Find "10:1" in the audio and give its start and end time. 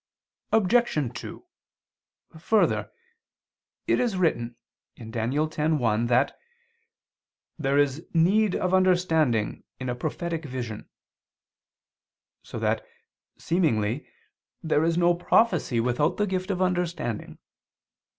5.31-6.07